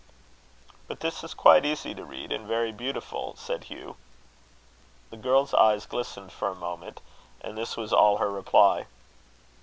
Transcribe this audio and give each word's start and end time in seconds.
"But 0.87 1.01
this 1.01 1.23
is 1.23 1.35
quite 1.35 1.63
easy 1.63 1.93
to 1.93 2.03
read, 2.03 2.31
and 2.31 2.47
very 2.47 2.71
beautiful," 2.71 3.35
said 3.37 3.65
Hugh. 3.65 3.97
The 5.11 5.15
girl's 5.17 5.53
eyes 5.53 5.85
glistened 5.85 6.31
for 6.31 6.47
a 6.47 6.55
moment, 6.55 7.01
and 7.41 7.55
this 7.55 7.77
was 7.77 7.93
all 7.93 8.17
her 8.17 8.31
reply. 8.31 8.87